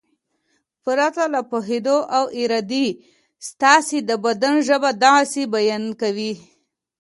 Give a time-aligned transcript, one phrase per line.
[0.83, 2.85] پرته له پوهېدو او ارادې
[3.49, 6.33] ستاسې د بدن ژبه د غسې بیان کوي.